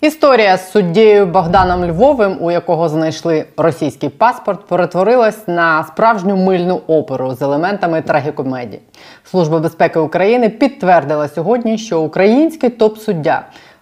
Історія 0.00 0.56
з 0.56 0.70
суддєю 0.70 1.26
Богданом 1.26 1.84
Львовим, 1.84 2.36
у 2.40 2.50
якого 2.50 2.88
знайшли 2.88 3.44
російський 3.56 4.08
паспорт, 4.08 4.66
перетворилась 4.66 5.48
на 5.48 5.84
справжню 5.84 6.36
мильну 6.36 6.80
оперу 6.86 7.34
з 7.34 7.42
елементами 7.42 8.02
трагікомедії. 8.02 8.82
Служба 9.24 9.58
безпеки 9.58 9.98
України 9.98 10.48
підтвердила 10.48 11.28
сьогодні, 11.28 11.78
що 11.78 12.00
український 12.00 12.70
топ-суддя 12.70 13.40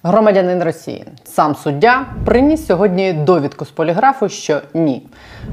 громадянин 0.08 0.62
Росії. 0.62 1.04
Сам 1.24 1.54
суддя 1.54 2.06
приніс 2.24 2.66
сьогодні 2.66 3.12
довідку 3.12 3.64
з 3.64 3.70
поліграфу, 3.70 4.28
що 4.28 4.60
ні. 4.74 5.02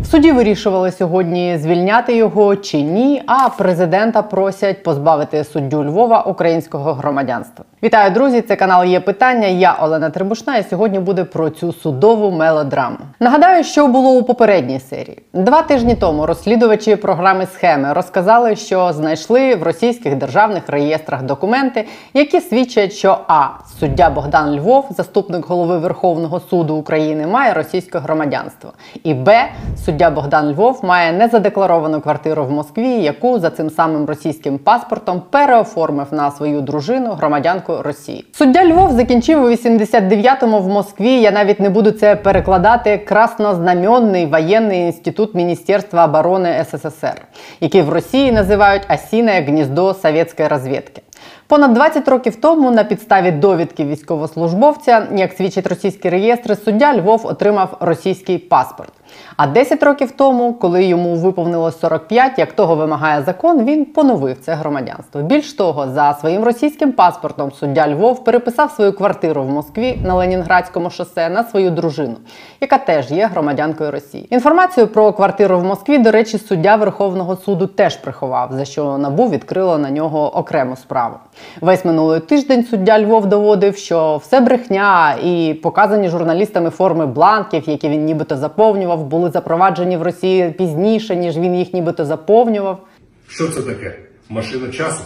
В 0.01 0.05
суді 0.05 0.31
вирішували 0.31 0.91
сьогодні 0.91 1.57
звільняти 1.57 2.15
його 2.15 2.55
чи 2.55 2.81
ні. 2.81 3.23
А 3.25 3.49
президента 3.49 4.21
просять 4.21 4.83
позбавити 4.83 5.43
суддю 5.43 5.83
Львова 5.83 6.21
українського 6.21 6.93
громадянства. 6.93 7.65
Вітаю, 7.83 8.11
друзі! 8.11 8.41
Це 8.41 8.55
канал 8.55 8.85
є 8.85 8.99
питання. 8.99 9.47
Я 9.47 9.73
Олена 9.81 10.09
Трибушна. 10.09 10.57
І 10.57 10.63
сьогодні 10.63 10.99
буде 10.99 11.23
про 11.23 11.49
цю 11.49 11.73
судову 11.73 12.31
мелодраму. 12.31 12.97
Нагадаю, 13.19 13.63
що 13.63 13.87
було 13.87 14.09
у 14.09 14.23
попередній 14.23 14.79
серії. 14.79 15.21
Два 15.33 15.61
тижні 15.61 15.95
тому 15.95 16.25
розслідувачі 16.25 16.95
програми 16.95 17.47
схеми 17.53 17.93
розказали, 17.93 18.55
що 18.55 18.93
знайшли 18.93 19.55
в 19.55 19.63
російських 19.63 20.15
державних 20.15 20.69
реєстрах 20.69 21.23
документи, 21.23 21.87
які 22.13 22.41
свідчать, 22.41 22.93
що 22.93 23.17
а 23.27 23.47
суддя 23.79 24.09
Богдан 24.09 24.44
Львов, 24.53 24.85
заступник 24.89 25.45
голови 25.45 25.77
Верховного 25.77 26.39
суду 26.39 26.75
України, 26.75 27.27
має 27.27 27.53
російське 27.53 27.99
громадянство, 27.99 28.73
і 29.03 29.13
б 29.13 29.45
суддя 29.85 30.09
Богдан 30.09 30.51
Львов 30.51 30.79
має 30.83 31.11
незадекларовану 31.11 32.01
квартиру 32.01 32.45
в 32.45 32.51
Москві, 32.51 32.89
яку 32.89 33.39
за 33.39 33.49
цим 33.49 33.69
самим 33.69 34.05
російським 34.05 34.57
паспортом 34.57 35.21
переоформив 35.29 36.07
на 36.11 36.31
свою 36.31 36.61
дружину 36.61 37.11
громадянку 37.11 37.77
Росії. 37.81 38.25
Суддя 38.33 38.65
Львов 38.65 38.91
закінчив 38.91 39.43
у 39.43 39.49
89-му 39.49 40.59
в 40.59 40.67
Москві. 40.67 41.11
Я 41.21 41.31
навіть 41.31 41.59
не 41.59 41.69
буду 41.69 41.91
це 41.91 42.15
перекладати. 42.15 42.97
Краснознаменний 42.97 44.25
воєнний 44.25 44.81
інститут 44.81 45.35
Міністерства 45.35 46.05
оборони 46.05 46.65
СССР, 46.71 47.21
який 47.61 47.81
в 47.81 47.89
Росії 47.89 48.31
називають 48.31 48.83
Осіне 48.93 49.41
гніздо 49.41 49.93
совєтської 49.93 50.47
розвідки. 50.47 51.01
Понад 51.47 51.73
20 51.73 52.07
років 52.07 52.35
тому 52.35 52.71
на 52.71 52.83
підставі 52.83 53.31
довідки 53.31 53.85
військовослужбовця, 53.85 55.07
як 55.15 55.33
свідчить 55.33 55.67
російські 55.67 56.09
реєстри, 56.09 56.55
суддя 56.55 56.97
Львов 56.97 57.25
отримав 57.25 57.77
російський 57.79 58.37
паспорт. 58.37 58.91
А 59.37 59.47
10 59.47 59.83
років 59.83 60.11
тому, 60.11 60.53
коли 60.53 60.83
йому 60.83 61.15
виповнилось 61.15 61.79
45, 61.79 62.39
як 62.39 62.53
того 62.53 62.75
вимагає 62.75 63.23
закон, 63.23 63.65
він 63.65 63.85
поновив 63.85 64.37
це 64.41 64.53
громадянство. 64.53 65.21
Більш 65.21 65.53
того, 65.53 65.87
за 65.87 66.13
своїм 66.13 66.43
російським 66.43 66.91
паспортом 66.91 67.51
суддя 67.51 67.87
Львов 67.87 68.23
переписав 68.23 68.71
свою 68.71 68.93
квартиру 68.93 69.43
в 69.43 69.49
Москві 69.49 69.99
на 70.05 70.15
Ленінградському 70.15 70.89
шосе 70.89 71.29
на 71.29 71.43
свою 71.43 71.71
дружину, 71.71 72.15
яка 72.61 72.77
теж 72.77 73.11
є 73.11 73.25
громадянкою 73.27 73.91
Росії. 73.91 74.27
Інформацію 74.29 74.87
про 74.87 75.13
квартиру 75.13 75.59
в 75.59 75.63
Москві, 75.63 75.97
до 75.97 76.11
речі, 76.11 76.37
суддя 76.37 76.75
Верховного 76.75 77.35
суду 77.35 77.67
теж 77.67 77.97
приховав, 77.97 78.49
за 78.53 78.65
що 78.65 78.97
набу 78.97 79.29
відкрило 79.29 79.77
на 79.77 79.91
нього 79.91 80.37
окрему 80.37 80.75
справу. 80.75 81.15
Весь 81.61 81.85
минулий 81.85 82.19
тиждень 82.19 82.63
суддя 82.63 82.99
Львов 82.99 83.25
доводив, 83.25 83.77
що 83.77 84.17
все 84.17 84.39
брехня 84.39 85.15
і 85.23 85.53
показані 85.63 86.09
журналістами 86.09 86.69
форми 86.69 87.05
бланків, 87.05 87.69
які 87.69 87.89
він 87.89 88.05
нібито 88.05 88.37
заповнював, 88.37 88.94
були 89.03 89.31
запроваджені 89.31 89.97
в 89.97 90.01
Росії 90.01 90.49
пізніше, 90.57 91.15
ніж 91.15 91.37
він 91.37 91.55
їх 91.55 91.73
нібито 91.73 92.05
заповнював. 92.05 92.79
Що 93.27 93.47
це 93.47 93.61
таке? 93.61 93.95
Машина 94.29 94.71
часу? 94.71 95.03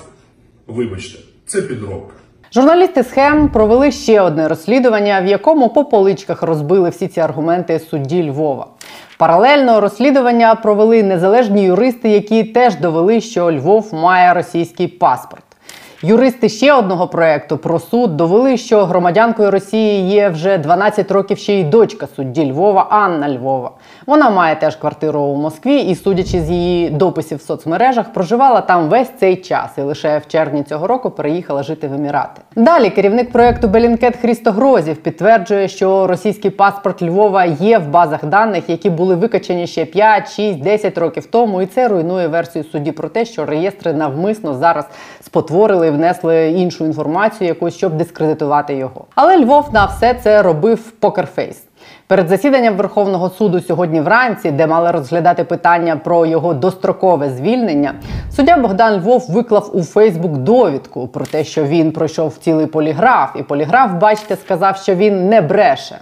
Вибачте, 0.68 1.20
це 1.46 1.62
підробка. 1.62 2.14
Журналісти 2.54 3.04
схем 3.04 3.50
провели 3.50 3.92
ще 3.92 4.22
одне 4.22 4.48
розслідування, 4.48 5.22
в 5.22 5.26
якому 5.26 5.70
по 5.70 5.86
поличках 5.86 6.42
розбили 6.42 6.90
всі 6.90 7.08
ці 7.08 7.20
аргументи 7.20 7.80
судді 7.80 8.30
Львова. 8.30 8.68
Паралельно 9.18 9.82
розслідування 9.82 10.56
провели 10.56 11.04
незалежні 11.04 11.64
юристи, 11.64 12.10
які 12.10 12.44
теж 12.44 12.76
довели, 12.76 13.22
що 13.22 13.52
Львов 13.52 13.94
має 13.94 14.34
російський 14.34 14.88
паспорт. 14.88 15.44
Юристи 16.02 16.50
ще 16.50 16.74
одного 16.74 17.08
проекту 17.08 17.58
про 17.58 17.80
суд 17.80 18.18
довели, 18.18 18.58
що 18.58 18.86
громадянкою 18.86 19.52
Росії 19.52 20.10
є 20.10 20.30
вже 20.30 20.58
12 20.58 21.12
років 21.12 21.38
ще 21.38 21.54
й 21.54 21.64
дочка 21.64 22.08
судді 22.16 22.52
Львова 22.52 22.88
Анна 22.90 23.30
Львова. 23.30 23.72
Вона 24.06 24.30
має 24.30 24.56
теж 24.56 24.76
квартиру 24.76 25.22
у 25.22 25.36
Москві 25.36 25.78
і, 25.78 25.96
судячи 25.96 26.42
з 26.42 26.50
її 26.50 26.90
дописів 26.90 27.38
в 27.38 27.42
соцмережах, 27.42 28.14
проживала 28.14 28.62
там 28.62 28.90
весь 28.90 29.12
цей 29.20 29.36
час 29.36 29.70
і 29.78 29.82
лише 29.82 30.18
в 30.18 30.28
червні 30.28 30.64
цього 30.64 30.88
року 30.88 31.12
переїхала 31.12 31.64
жити 31.64 31.88
в 31.88 31.94
Емірати. 31.94 32.42
Далі 32.56 32.90
керівник 32.90 33.32
проекту 33.32 33.68
Белінкет 33.68 34.18
Хрісто 34.18 34.52
Грозів 34.52 34.96
підтверджує, 34.96 35.68
що 35.68 36.08
російський 36.08 36.52
паспорт 36.52 37.02
Львова 37.02 37.46
є 37.46 37.78
в 37.78 37.88
базах 37.88 38.26
даних, 38.26 38.70
які 38.70 38.90
були 38.90 39.16
викачені 39.16 39.68
ще 39.68 39.86
5, 39.86 40.32
6, 40.32 40.60
10 40.60 40.98
років 40.98 41.26
тому, 41.26 41.62
і 41.62 41.66
це 41.66 41.88
руйнує 41.88 42.28
версію 42.28 42.66
судді 42.72 42.92
про 42.92 43.10
те, 43.10 43.26
що 43.26 43.46
реєстри 43.46 43.94
навмисно 43.94 44.54
зараз 44.54 44.86
спотворили 45.22 45.89
внесли 45.92 46.52
іншу 46.52 46.86
інформацію, 46.86 47.48
якусь 47.48 47.76
щоб 47.76 47.94
дискредитувати 47.94 48.76
його. 48.76 49.06
Але 49.16 49.40
Львов 49.40 49.70
на 49.74 49.86
все 49.86 50.14
це 50.14 50.42
робив 50.42 50.92
покерфейс. 50.92 51.64
Перед 52.08 52.30
засіданням 52.30 52.76
Верховного 52.76 53.30
суду 53.30 53.62
сьогодні 53.62 54.02
вранці, 54.02 54.52
де 54.52 54.68
мали 54.68 54.92
розглядати 54.92 55.44
питання 55.44 55.96
про 55.96 56.26
його 56.26 56.54
дострокове 56.54 57.30
звільнення, 57.30 57.94
суддя 58.32 58.58
Богдан 58.58 59.00
Львов 59.00 59.26
виклав 59.30 59.70
у 59.74 59.84
Фейсбук 59.84 60.38
довідку 60.38 61.08
про 61.08 61.26
те, 61.26 61.44
що 61.44 61.64
він 61.64 61.92
пройшов 61.92 62.38
цілий 62.38 62.66
поліграф, 62.66 63.30
і 63.36 63.44
поліграф, 63.44 63.92
бачите, 63.92 64.36
сказав, 64.36 64.78
що 64.78 64.96
він 64.96 65.30
не 65.30 65.42
бреше. 65.42 65.96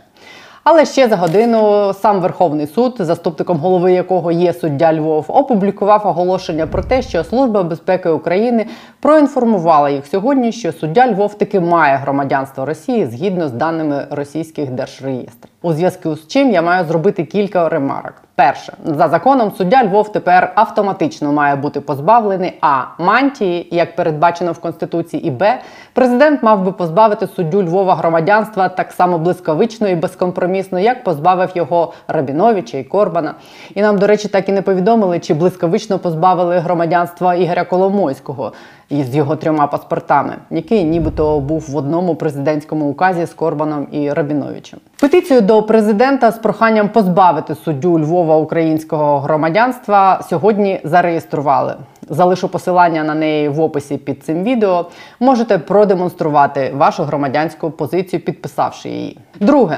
Але 0.69 0.85
ще 0.85 1.07
за 1.07 1.15
годину 1.15 1.93
сам 1.93 2.19
Верховний 2.21 2.67
суд, 2.67 2.95
заступником 2.99 3.57
голови 3.57 3.93
якого 3.93 4.31
є 4.31 4.53
суддя 4.53 4.93
Львов, 4.93 5.25
опублікував 5.27 6.07
оголошення 6.07 6.67
про 6.67 6.83
те, 6.83 7.01
що 7.01 7.23
Служба 7.23 7.63
безпеки 7.63 8.09
України 8.09 8.65
проінформувала 8.99 9.89
їх 9.89 10.07
сьогодні, 10.07 10.51
що 10.51 10.71
суддя 10.71 11.11
Львов 11.11 11.33
таки 11.33 11.59
має 11.59 11.97
громадянство 11.97 12.65
Росії 12.65 13.05
згідно 13.05 13.47
з 13.47 13.51
даними 13.51 14.07
російських 14.09 14.71
держреєстрів. 14.71 15.51
У 15.61 15.73
зв'язку 15.73 16.15
з 16.15 16.27
чим 16.27 16.51
я 16.51 16.61
маю 16.61 16.85
зробити 16.85 17.23
кілька 17.25 17.69
ремарок. 17.69 18.13
Перше, 18.35 18.73
за 18.85 19.07
законом 19.07 19.51
суддя 19.57 19.83
Львов 19.83 20.11
тепер 20.11 20.51
автоматично 20.55 21.33
має 21.33 21.55
бути 21.55 21.81
позбавлений 21.81 22.53
а 22.61 22.83
мантії, 22.99 23.67
як 23.71 23.95
передбачено 23.95 24.51
в 24.51 24.59
конституції, 24.59 25.27
і 25.27 25.31
б 25.31 25.53
президент 25.97 26.43
мав 26.43 26.63
би 26.63 26.71
позбавити 26.71 27.27
суддю 27.27 27.63
Львова 27.63 27.95
громадянства 27.95 28.69
так 28.69 28.91
само 28.91 29.17
близьковично 29.17 29.87
і 29.87 29.95
безкомпромісно, 29.95 30.79
як 30.79 31.03
позбавив 31.03 31.49
його 31.55 31.93
Рабіновича 32.07 32.77
і 32.77 32.83
Корбана. 32.83 33.33
І 33.75 33.81
нам, 33.81 33.97
до 33.97 34.07
речі, 34.07 34.27
так 34.27 34.49
і 34.49 34.51
не 34.51 34.61
повідомили, 34.61 35.19
чи 35.19 35.33
близьковично 35.33 35.99
позбавили 35.99 36.59
громадянства 36.59 37.35
Ігоря 37.35 37.63
Коломойського 37.63 38.51
із 38.89 39.15
його 39.15 39.35
трьома 39.35 39.67
паспортами, 39.67 40.33
який 40.49 40.83
нібито 40.83 41.39
був 41.39 41.65
в 41.69 41.75
одному 41.75 42.15
президентському 42.15 42.85
указі 42.85 43.25
з 43.25 43.33
Корбаном 43.33 43.87
і 43.91 44.13
Рабіновичем. 44.13 44.79
Петицію 44.99 45.41
до 45.41 45.63
президента 45.63 46.31
з 46.31 46.37
проханням 46.37 46.89
позбавити 46.89 47.55
суддю 47.55 47.99
Львова 47.99 48.37
українського 48.37 49.19
громадянства 49.19 50.21
сьогодні 50.29 50.79
зареєстрували. 50.83 51.75
Залишу 52.09 52.47
посилання 52.47 53.03
на 53.03 53.15
неї 53.15 53.49
в 53.49 53.61
описі 53.61 53.97
під 53.97 54.23
цим 54.23 54.43
відео. 54.43 54.85
Можете 55.19 55.57
продемонструвати 55.57 56.73
вашу 56.75 57.03
громадянську 57.03 57.71
позицію, 57.71 58.19
підписавши 58.19 58.89
її. 58.89 59.17
Друге. 59.39 59.77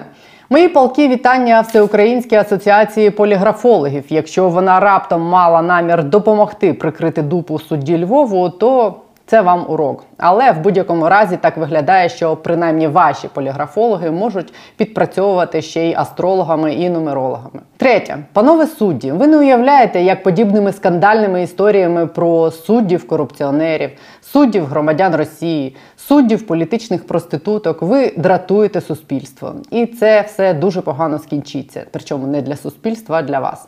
Мої 0.49 0.67
палки 0.67 1.07
вітання 1.07 1.61
Всеукраїнській 1.61 2.35
асоціації 2.35 3.11
поліграфологів. 3.11 4.03
Якщо 4.09 4.49
вона 4.49 4.79
раптом 4.79 5.21
мала 5.21 5.61
намір 5.61 6.03
допомогти 6.03 6.73
прикрити 6.73 7.21
дупу 7.21 7.59
судді 7.59 8.03
Львову, 8.03 8.49
то 8.49 8.95
це 9.29 9.41
вам 9.41 9.65
урок. 9.67 10.05
Але 10.17 10.51
в 10.51 10.59
будь-якому 10.59 11.09
разі 11.09 11.37
так 11.37 11.57
виглядає, 11.57 12.09
що 12.09 12.35
принаймні 12.35 12.87
ваші 12.87 13.27
поліграфологи 13.27 14.11
можуть 14.11 14.53
підпрацьовувати 14.77 15.61
ще 15.61 15.89
й 15.89 15.93
астрологами 15.93 16.73
і 16.73 16.89
нумерологами. 16.89 17.59
Третє, 17.77 18.17
панове 18.33 18.67
судді, 18.67 19.11
ви 19.11 19.27
не 19.27 19.37
уявляєте, 19.37 20.01
як 20.01 20.23
подібними 20.23 20.73
скандальними 20.73 21.43
історіями 21.43 22.07
про 22.07 22.51
суддів 22.51 23.07
корупціонерів, 23.07 23.89
суддів 24.21 24.65
громадян 24.65 25.15
Росії, 25.15 25.75
суддів 25.97 26.47
політичних 26.47 27.07
проституток, 27.07 27.81
ви 27.81 28.13
дратуєте 28.17 28.81
суспільство. 28.81 29.55
І 29.71 29.85
це 29.85 30.21
все 30.21 30.53
дуже 30.53 30.81
погано 30.81 31.19
скінчиться. 31.19 31.85
Причому 31.91 32.27
не 32.27 32.41
для 32.41 32.55
суспільства, 32.55 33.17
а 33.17 33.21
для 33.21 33.39
вас. 33.39 33.67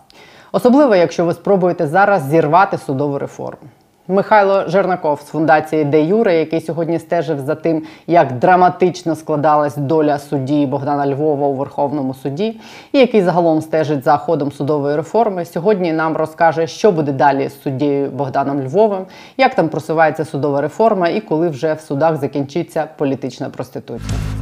Особливо, 0.51 0.95
якщо 0.95 1.25
ви 1.25 1.33
спробуєте 1.33 1.87
зараз 1.87 2.23
зірвати 2.29 2.77
судову 2.77 3.19
реформу. 3.19 3.67
Михайло 4.11 4.63
Жернаков 4.67 5.21
з 5.21 5.25
фундації 5.25 5.83
Де 5.83 6.03
Юре, 6.03 6.35
який 6.35 6.61
сьогодні 6.61 6.99
стежив 6.99 7.39
за 7.39 7.55
тим, 7.55 7.83
як 8.07 8.39
драматично 8.39 9.15
складалась 9.15 9.77
доля 9.77 10.19
судді 10.19 10.65
Богдана 10.65 11.07
Львова 11.07 11.47
у 11.47 11.53
Верховному 11.53 12.13
суді, 12.13 12.59
і 12.91 12.99
який 12.99 13.21
загалом 13.21 13.61
стежить 13.61 14.03
за 14.03 14.17
ходом 14.17 14.51
судової 14.51 14.95
реформи, 14.95 15.45
сьогодні 15.45 15.93
нам 15.93 16.17
розкаже, 16.17 16.67
що 16.67 16.91
буде 16.91 17.11
далі 17.11 17.49
з 17.49 17.61
суддєю 17.61 18.09
Богданом 18.09 18.61
Львовим, 18.61 19.05
як 19.37 19.55
там 19.55 19.69
просувається 19.69 20.25
судова 20.25 20.61
реформа 20.61 21.07
і 21.09 21.21
коли 21.21 21.49
вже 21.49 21.73
в 21.73 21.81
судах 21.81 22.15
закінчиться 22.15 22.87
політична 22.97 23.49
проституція. 23.49 24.40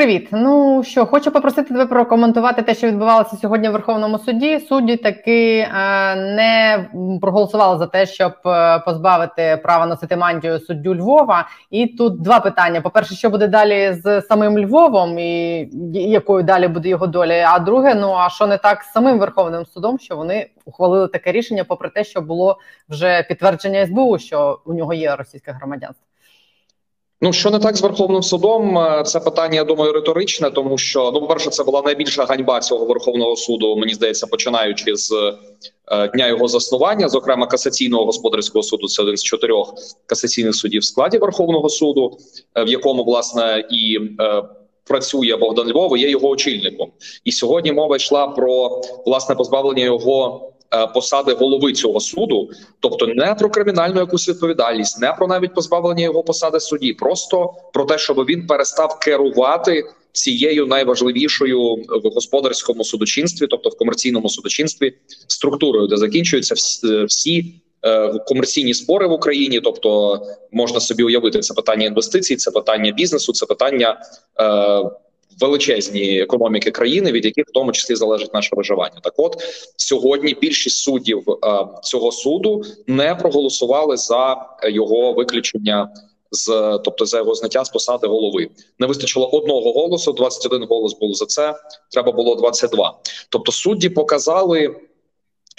Привіт. 0.00 0.28
Ну 0.32 0.82
що, 0.84 1.06
хочу 1.06 1.30
попросити 1.30 1.68
тебе 1.68 1.86
прокоментувати 1.86 2.62
те, 2.62 2.74
що 2.74 2.86
відбувалося 2.86 3.36
сьогодні 3.36 3.68
в 3.68 3.72
Верховному 3.72 4.18
суді. 4.18 4.60
Судді 4.68 4.96
таки 4.96 5.58
е, 5.58 5.68
не 6.16 6.88
проголосували 7.20 7.78
за 7.78 7.86
те, 7.86 8.06
щоб 8.06 8.32
е, 8.46 8.78
позбавити 8.78 9.60
права 9.62 9.86
носити 9.86 10.16
мантію 10.16 10.60
суддю 10.60 10.94
Львова. 10.94 11.48
І 11.70 11.86
тут 11.86 12.22
два 12.22 12.40
питання: 12.40 12.80
по 12.80 12.90
перше, 12.90 13.14
що 13.14 13.30
буде 13.30 13.48
далі 13.48 13.92
з 14.04 14.22
самим 14.22 14.58
Львовом, 14.58 15.18
і 15.18 15.68
якою 15.92 16.42
далі 16.42 16.68
буде 16.68 16.88
його 16.88 17.06
доля? 17.06 17.52
А 17.54 17.58
друге, 17.58 17.94
ну 17.94 18.14
а 18.18 18.28
що 18.28 18.46
не 18.46 18.58
так 18.58 18.82
з 18.82 18.92
самим 18.92 19.18
Верховним 19.18 19.66
судом, 19.66 19.98
що 19.98 20.16
вони 20.16 20.50
ухвалили 20.64 21.08
таке 21.08 21.32
рішення, 21.32 21.64
попри 21.64 21.88
те, 21.88 22.04
що 22.04 22.20
було 22.20 22.58
вже 22.88 23.22
підтвердження 23.22 23.86
СБУ, 23.86 24.18
що 24.18 24.60
у 24.64 24.74
нього 24.74 24.94
є 24.94 25.16
російське 25.16 25.52
громадянство. 25.52 26.09
Ну, 27.22 27.32
що 27.32 27.50
не 27.50 27.58
так 27.58 27.76
з 27.76 27.82
Верховним 27.82 28.22
судом, 28.22 28.78
е, 28.78 29.02
це 29.06 29.20
питання, 29.20 29.54
я 29.54 29.64
думаю, 29.64 29.92
риторичне, 29.92 30.50
тому 30.50 30.78
що 30.78 31.10
ну, 31.14 31.20
по 31.20 31.26
перше, 31.26 31.50
це 31.50 31.64
була 31.64 31.82
найбільша 31.82 32.24
ганьба 32.24 32.60
цього 32.60 32.84
верховного 32.84 33.36
суду. 33.36 33.76
Мені 33.76 33.94
здається, 33.94 34.26
починаючи 34.26 34.96
з 34.96 35.12
е, 35.92 36.08
дня 36.08 36.28
його 36.28 36.48
заснування, 36.48 37.08
зокрема 37.08 37.46
касаційного 37.46 38.04
господарського 38.04 38.62
суду. 38.62 38.88
Це 38.88 39.02
один 39.02 39.16
з 39.16 39.22
чотирьох 39.22 39.74
касаційних 40.06 40.54
судів 40.54 40.80
в 40.80 40.84
складі 40.84 41.18
Верховного 41.18 41.68
суду, 41.68 42.18
е, 42.54 42.64
в 42.64 42.68
якому 42.68 43.04
власне 43.04 43.64
і 43.70 43.98
е, 44.20 44.42
працює 44.84 45.36
Богдан 45.36 45.68
Львов, 45.68 45.98
і 45.98 46.00
є 46.00 46.10
його 46.10 46.28
очільником. 46.28 46.90
І 47.24 47.32
сьогодні 47.32 47.72
мова 47.72 47.96
йшла 47.96 48.28
про 48.28 48.82
власне 49.06 49.34
позбавлення 49.34 49.84
його. 49.84 50.46
Е, 50.74 50.86
посади 50.86 51.32
голови 51.32 51.72
цього 51.72 52.00
суду, 52.00 52.50
тобто 52.80 53.06
не 53.06 53.34
про 53.34 53.50
кримінальну 53.50 54.00
якусь 54.00 54.28
відповідальність, 54.28 55.00
не 55.00 55.12
про 55.12 55.26
навіть 55.26 55.54
позбавлення 55.54 56.04
його 56.04 56.22
посади 56.22 56.60
судді, 56.60 56.92
просто 56.92 57.54
про 57.72 57.84
те, 57.84 57.98
щоб 57.98 58.16
він 58.16 58.46
перестав 58.46 58.98
керувати 58.98 59.84
цією 60.12 60.66
найважливішою 60.66 61.74
в 61.74 62.10
господарському 62.14 62.84
судочинстві, 62.84 63.46
тобто 63.46 63.68
в 63.68 63.78
комерційному 63.78 64.28
судочинстві, 64.28 64.94
структурою, 65.28 65.86
де 65.86 65.96
закінчуються 65.96 66.54
всі, 66.54 67.04
всі 67.04 67.54
е, 67.82 68.08
комерційні 68.26 68.74
спори 68.74 69.06
в 69.06 69.12
Україні, 69.12 69.60
тобто 69.60 70.20
можна 70.52 70.80
собі 70.80 71.02
уявити 71.02 71.38
це 71.38 71.54
питання 71.54 71.86
інвестицій, 71.86 72.36
це 72.36 72.50
питання 72.50 72.92
бізнесу, 72.92 73.32
це 73.32 73.46
питання. 73.46 74.00
Е, 74.40 74.90
величезні 75.40 76.20
економіки 76.20 76.70
країни, 76.70 77.12
від 77.12 77.24
яких 77.24 77.44
в 77.48 77.52
тому 77.52 77.72
числі 77.72 77.94
залежить 77.94 78.34
наше 78.34 78.56
виживання. 78.56 79.00
Так, 79.02 79.14
от 79.16 79.36
сьогодні 79.76 80.36
більшість 80.40 80.76
суддів 80.76 81.24
е, 81.28 81.66
цього 81.82 82.12
суду 82.12 82.62
не 82.86 83.14
проголосували 83.14 83.96
за 83.96 84.36
його 84.68 85.12
виключення. 85.12 85.88
З 86.32 86.80
тобто 86.84 87.06
за 87.06 87.18
його 87.18 87.34
зняття 87.34 87.64
з 87.64 87.68
посади 87.68 88.06
голови 88.06 88.48
не 88.78 88.86
вистачило 88.86 89.26
одного 89.26 89.72
голосу. 89.72 90.12
21 90.12 90.64
голос 90.68 90.98
був 90.98 91.14
за 91.14 91.26
це. 91.26 91.54
Треба 91.90 92.12
було 92.12 92.34
22. 92.34 92.98
Тобто 93.28 93.52
судді 93.52 93.88
показали 93.88 94.76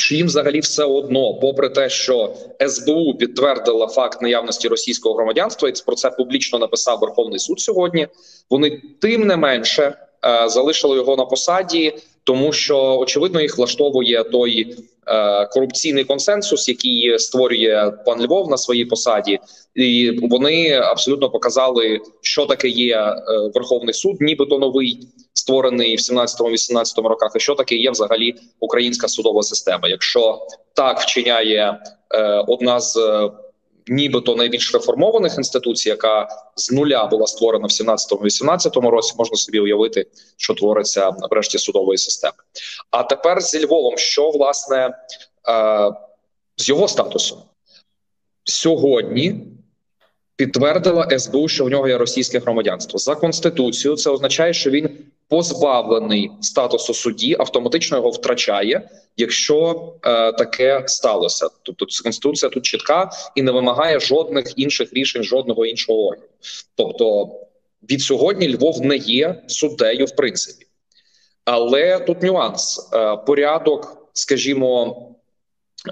що 0.02 0.16
їм 0.16 0.28
взагалі 0.28 0.60
все 0.60 0.84
одно, 0.84 1.34
попри 1.34 1.70
те, 1.70 1.90
що 1.90 2.34
СБУ 2.68 3.14
підтвердила 3.14 3.88
факт 3.88 4.22
наявності 4.22 4.68
російського 4.68 5.16
громадянства, 5.16 5.70
і 5.70 5.74
про 5.86 5.96
це 5.96 6.10
публічно 6.10 6.60
написав 6.60 7.00
Верховний 7.00 7.40
суд 7.40 7.60
сьогодні. 7.60 8.08
Вони 8.50 8.82
тим 9.02 9.28
не 9.28 9.38
менше 9.38 9.94
е, 10.26 10.50
залишили 10.50 10.96
його 10.96 11.16
на 11.16 11.26
посаді, 11.26 11.94
тому 12.24 12.54
що 12.54 12.98
очевидно 12.98 13.42
їх 13.42 13.58
влаштовує 13.58 14.24
той 14.24 14.76
е, 15.08 15.46
корупційний 15.46 16.04
консенсус, 16.04 16.68
який 16.68 17.20
створює 17.20 17.92
пан 18.06 18.26
Львов 18.26 18.50
на 18.50 18.58
своїй 18.58 18.86
посаді, 18.86 19.40
і 19.76 20.20
вони 20.22 20.72
абсолютно 20.72 21.30
показали, 21.30 22.00
що 22.22 22.46
таке 22.46 22.68
є 22.68 22.98
е, 22.98 23.24
Верховний 23.54 23.94
суд, 23.94 24.18
нібито 24.20 24.60
новий 24.60 25.00
створений 25.34 25.96
в 25.96 26.00
17-18 26.00 27.08
роках, 27.08 27.32
і 27.36 27.40
що 27.40 27.56
таке 27.56 27.76
є 27.76 27.92
взагалі 27.92 28.36
українська 28.60 29.08
судова 29.08 29.44
система. 29.44 29.90
Якщо 29.90 30.40
так 30.76 31.00
вчиняє 31.00 31.80
е, 32.16 32.44
одна 32.48 32.80
з 32.80 32.98
е, 32.98 33.32
нібито 33.88 34.36
найбільш 34.36 34.74
реформованих 34.74 35.38
інституцій, 35.38 35.90
яка 35.90 36.28
з 36.56 36.72
нуля 36.72 37.06
була 37.06 37.28
створена 37.28 37.68
в 37.68 37.70
17-18 37.70 38.90
році, 38.90 39.14
можна 39.18 39.38
собі 39.38 39.60
уявити, 39.60 40.06
що 40.38 40.54
твориться 40.54 41.12
врешті 41.32 41.58
судової 41.58 41.98
системи. 41.98 42.34
А 42.92 43.04
тепер 43.04 43.42
зі 43.42 43.66
Львовом, 43.66 43.98
що 43.98 44.30
власне 44.30 44.78
е, 45.50 45.92
з 46.58 46.70
його 46.70 46.88
статусом 46.88 47.38
сьогодні 48.44 49.44
підтвердила 50.36 51.20
СБУ, 51.20 51.48
що 51.48 51.66
в 51.66 51.70
нього 51.70 51.88
є 51.88 51.98
російське 51.98 52.40
громадянство 52.40 53.00
за 53.00 53.16
конституцією. 53.16 53.98
Це 53.98 54.10
означає, 54.10 54.54
що 54.54 54.70
він 54.70 54.90
позбавлений 55.32 56.32
статусу 56.42 56.94
судді, 56.94 57.36
автоматично 57.40 57.98
його 57.98 58.10
втрачає, 58.10 58.90
якщо 59.18 59.94
е, 60.04 60.32
таке 60.32 60.84
сталося. 60.88 61.48
Тобто 61.64 61.86
конституція 62.04 62.50
тут 62.50 62.66
чітка 62.66 63.12
і 63.36 63.42
не 63.42 63.52
вимагає 63.52 64.00
жодних 64.00 64.54
інших 64.56 64.94
рішень, 64.94 65.24
жодного 65.24 65.66
іншого 65.66 66.08
органу. 66.08 66.28
Тобто 66.76 67.30
від 67.90 68.02
сьогодні 68.02 68.56
Львов 68.56 68.82
не 68.82 68.98
є 68.98 69.44
суддею, 69.48 70.06
в 70.06 70.16
принципі, 70.16 70.66
але 71.46 72.00
тут 72.00 72.24
нюанс 72.24 72.90
е, 72.94 73.18
порядок, 73.18 74.10
скажімо, 74.14 74.98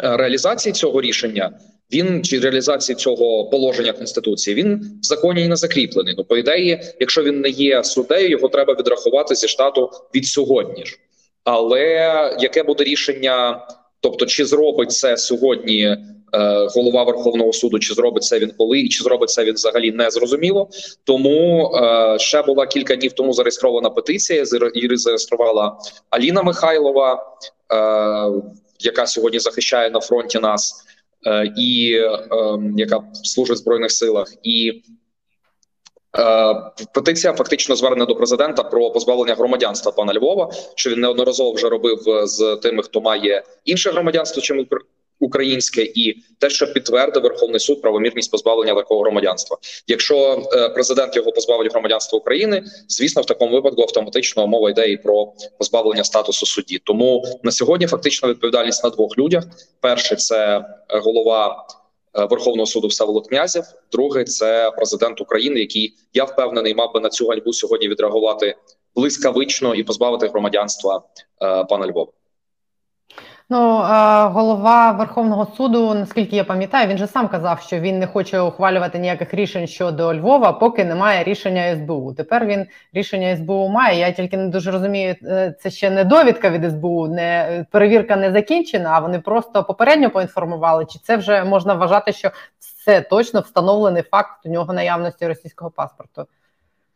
е, 0.03 0.17
реалізації 0.17 0.73
цього 0.73 1.01
рішення 1.01 1.59
він 1.93 2.23
чи 2.23 2.39
реалізації 2.39 2.95
цього 2.95 3.45
положення 3.45 3.93
конституції 3.93 4.55
він 4.55 4.99
в 5.01 5.05
законі 5.05 5.47
не 5.47 5.55
закріплений. 5.55 6.15
Ну 6.17 6.23
по 6.23 6.37
ідеї, 6.37 6.81
якщо 6.99 7.23
він 7.23 7.41
не 7.41 7.49
є 7.49 7.83
суддею, 7.83 8.29
його 8.29 8.47
треба 8.47 8.73
відрахувати 8.73 9.35
зі 9.35 9.47
штату 9.47 9.89
від 10.15 10.25
сьогодні 10.25 10.85
ж. 10.85 10.97
Але 11.43 11.81
яке 12.39 12.63
буде 12.63 12.83
рішення? 12.83 13.67
Тобто, 14.01 14.25
чи 14.25 14.45
зробить 14.45 14.91
це 14.91 15.17
сьогодні 15.17 15.81
е, 15.83 15.97
голова 16.75 17.03
Верховного 17.03 17.53
суду, 17.53 17.79
чи 17.79 17.93
зробить 17.93 18.23
це 18.23 18.39
він 18.39 18.51
коли, 18.57 18.79
і 18.79 18.89
чи 18.89 19.03
зробить 19.03 19.29
це 19.29 19.43
він 19.43 19.53
взагалі 19.53 19.91
не 19.91 20.11
зрозуміло. 20.11 20.69
Тому 21.03 21.71
е, 21.75 22.19
ще 22.19 22.41
була 22.41 22.67
кілька 22.67 22.95
днів 22.95 23.13
тому 23.13 23.33
зареєстрована 23.33 23.89
петиція. 23.89 24.45
її 24.75 24.97
зареєструвала 24.97 25.77
Аліна 26.09 26.43
Михайлова, 26.43 27.37
е, 27.73 28.41
яка 28.79 29.07
сьогодні 29.07 29.39
захищає 29.39 29.89
на 29.89 29.99
фронті 29.99 30.39
нас. 30.39 30.85
Е, 31.27 31.53
і 31.57 31.99
ем, 32.31 32.73
яка 32.77 33.03
служить 33.23 33.55
в 33.55 33.59
збройних 33.59 33.91
силах, 33.91 34.33
і 34.43 34.81
е, 36.19 36.55
петиція 36.93 37.33
фактично 37.33 37.75
звернена 37.75 38.05
до 38.05 38.15
президента 38.15 38.63
про 38.63 38.91
позбавлення 38.91 39.35
громадянства 39.35 39.91
пана 39.91 40.13
Львова, 40.13 40.51
що 40.75 40.89
він 40.89 40.99
неодноразово 40.99 41.51
вже 41.51 41.69
робив 41.69 41.99
з 42.23 42.55
тими, 42.55 42.83
хто 42.83 43.01
має 43.01 43.43
інше 43.65 43.91
громадянство, 43.91 44.41
чим 44.41 44.67
українське, 45.19 45.81
і 45.81 46.23
те, 46.39 46.49
що 46.49 46.73
підтвердив 46.73 47.23
Верховний 47.23 47.59
суд 47.59 47.81
правомірність 47.81 48.31
позбавлення 48.31 48.75
такого 48.75 49.01
громадянства. 49.01 49.57
Якщо 49.87 50.43
е, 50.53 50.69
президент 50.69 51.15
його 51.15 51.31
позбавить 51.31 51.71
громадянства 51.71 52.19
України, 52.19 52.63
звісно, 52.87 53.21
в 53.21 53.25
такому 53.25 53.51
випадку 53.51 53.81
автоматично 53.81 54.47
мова 54.47 54.69
йде 54.69 54.91
і 54.91 54.97
про 54.97 55.33
позбавлення 55.57 56.03
статусу 56.03 56.45
судді. 56.45 56.79
Тому 56.83 57.25
на 57.43 57.51
сьогодні 57.51 57.87
фактично 57.87 58.29
відповідальність 58.29 58.83
на 58.83 58.89
двох 58.89 59.17
людях: 59.17 59.43
перший 59.81 60.17
це 60.17 60.57
е, 60.89 60.99
голова. 60.99 61.67
Е, 62.17 62.25
Верховного 62.25 62.65
суду 62.65 62.87
Всеволод 62.87 63.27
Князів, 63.27 63.63
другий 63.91 64.23
це 64.23 64.71
президент 64.75 65.21
України, 65.21 65.59
який 65.59 65.93
я 66.13 66.23
впевнений 66.23 66.75
мав 66.75 66.93
би 66.93 66.99
на 66.99 67.09
цю 67.09 67.27
ганьбу 67.27 67.53
сьогодні 67.53 67.87
відреагувати 67.89 68.55
блискавично 68.95 69.75
і 69.75 69.83
позбавити 69.83 70.27
громадянства 70.27 71.03
пана 71.69 71.87
Львова. 71.87 72.11
Ну, 73.51 73.57
голова 74.33 74.91
Верховного 74.91 75.45
суду, 75.57 75.93
наскільки 75.93 76.35
я 76.35 76.43
пам'ятаю, 76.43 76.87
він 76.87 76.97
же 76.97 77.07
сам 77.07 77.27
казав, 77.27 77.61
що 77.61 77.79
він 77.79 77.99
не 77.99 78.07
хоче 78.07 78.39
ухвалювати 78.39 78.99
ніяких 78.99 79.33
рішень 79.33 79.67
щодо 79.67 80.15
Львова, 80.15 80.53
поки 80.53 80.85
немає 80.85 81.23
рішення 81.23 81.75
СБУ. 81.75 82.13
Тепер 82.13 82.45
він 82.45 82.65
рішення 82.93 83.37
СБУ 83.37 83.67
має. 83.67 83.99
Я 83.99 84.11
тільки 84.11 84.37
не 84.37 84.47
дуже 84.47 84.71
розумію, 84.71 85.15
е, 85.23 85.55
це 85.59 85.69
ще 85.69 85.89
не 85.89 86.03
довідка 86.03 86.49
від 86.49 86.71
СБУ, 86.71 87.07
не 87.07 87.65
перевірка 87.71 88.15
не 88.15 88.31
закінчена. 88.31 88.89
А 88.93 88.99
вони 88.99 89.19
просто 89.19 89.63
попередньо 89.63 90.09
поінформували. 90.09 90.85
Чи 90.85 90.99
це 90.99 91.17
вже 91.17 91.43
можна 91.43 91.73
вважати, 91.73 92.13
що 92.13 92.31
все 92.59 93.01
точно 93.01 93.39
встановлений 93.39 94.03
факт 94.03 94.45
у 94.45 94.49
нього 94.49 94.73
наявності 94.73 95.27
російського 95.27 95.71
паспорту? 95.71 96.27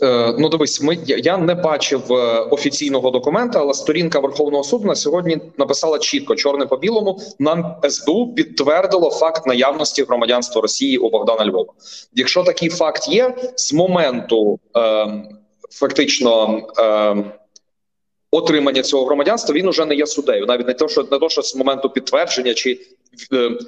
Е, 0.01 0.35
ну, 0.39 0.49
дивись, 0.49 0.81
ми 0.81 0.97
я 1.07 1.37
не 1.37 1.55
бачив 1.55 2.13
е, 2.13 2.15
офіційного 2.39 3.11
документа, 3.11 3.59
але 3.59 3.73
сторінка 3.73 4.19
Верховного 4.19 4.63
суду 4.63 4.87
на 4.87 4.95
сьогодні 4.95 5.37
написала 5.57 5.99
чітко 5.99 6.35
чорне 6.35 6.65
по 6.65 6.77
білому. 6.77 7.19
Нам 7.39 7.75
СБУ 7.89 8.33
підтвердило 8.33 9.11
факт 9.11 9.47
наявності 9.47 10.03
громадянства 10.03 10.61
Росії 10.61 10.97
у 10.97 11.09
Богдана 11.09 11.45
Львова. 11.45 11.73
Якщо 12.13 12.43
такий 12.43 12.69
факт 12.69 13.07
є, 13.07 13.35
з 13.55 13.73
моменту 13.73 14.59
е, 14.77 15.07
фактично 15.71 16.61
е, 16.79 17.15
отримання 18.31 18.81
цього 18.81 19.05
громадянства 19.05 19.55
він 19.55 19.67
уже 19.67 19.85
не 19.85 19.95
є 19.95 20.05
суддею. 20.05 20.45
навіть 20.45 20.67
не 20.67 20.73
то, 20.73 20.87
що 20.87 21.07
не 21.11 21.19
то, 21.19 21.29
що 21.29 21.41
з 21.41 21.55
моменту 21.55 21.89
підтвердження 21.89 22.53
чи 22.53 22.79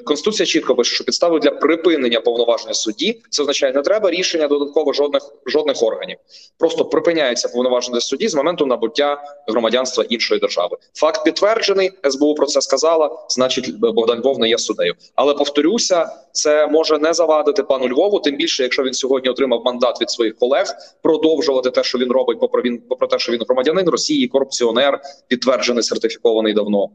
конституція 0.06 0.46
чітко 0.46 0.76
пише, 0.76 0.96
що 0.96 1.04
підставою 1.04 1.40
для 1.40 1.52
припинення 1.52 2.22
повноваження 2.22 2.74
судді 2.74 3.22
це 3.30 3.42
означає, 3.42 3.74
не 3.74 3.82
треба 3.82 4.12
рішення 4.12 4.48
додатково 4.48 4.94
жодних 4.94 5.22
жодних 5.46 5.84
органів. 5.84 6.18
Просто 6.58 6.86
припиняється 6.86 7.50
повноваження 7.50 8.02
судді 8.02 8.28
з 8.28 8.36
моменту 8.36 8.66
набуття 8.66 9.24
громадянства 9.48 10.04
іншої 10.10 10.40
держави. 10.40 10.78
Факт 10.94 11.24
підтверджений. 11.24 11.92
СБУ 12.10 12.36
про 12.36 12.46
це 12.46 12.62
сказала. 12.62 13.26
Значить, 13.30 13.80
Богдан 13.80 14.20
Львов 14.20 14.40
не 14.40 14.50
є 14.50 14.58
суддею. 14.58 14.94
Але 15.16 15.34
повторюся, 15.34 16.10
це 16.32 16.68
може 16.68 16.98
не 16.98 17.14
завадити 17.14 17.64
пану 17.64 17.88
Львову. 17.88 18.20
Тим 18.20 18.36
більше, 18.36 18.64
якщо 18.64 18.84
він 18.84 18.94
сьогодні 18.94 19.30
отримав 19.30 19.62
мандат 19.66 20.02
від 20.02 20.10
своїх 20.10 20.38
колег, 20.38 20.66
продовжувати 21.02 21.70
те, 21.70 21.84
що 21.84 21.98
він 21.98 22.12
робить, 22.12 22.40
попри 22.40 22.62
він 22.62 22.82
попри 22.90 23.08
те, 23.08 23.20
що 23.20 23.32
він 23.32 23.42
громадянин 23.48 23.90
Росії, 23.90 24.28
корупціонер, 24.28 25.02
підтверджений 25.28 25.84
сертифікований 25.84 26.54
давно. 26.54 26.90